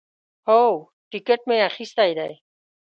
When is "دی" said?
2.17-2.33